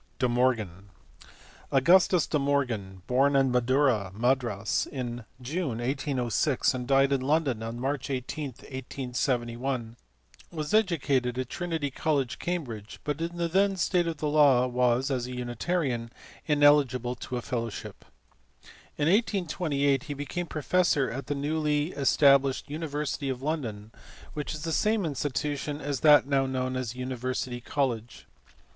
[0.17, 0.89] De Morgan*.
[1.71, 7.79] Augustus De Morgan, born in Madura (Madras) in June, 1806 and died in London on
[7.79, 9.95] March 18, 1871,
[10.49, 15.11] was educated at Trinity College, Cambridge, but in the then state of the law was
[15.11, 16.11] (as a Unitarian)
[16.47, 18.03] ineligible to a fellowship.
[18.97, 23.91] In 1828 he became professor at the newly established university of London,
[24.33, 28.25] which is the same institution as that now known as University College.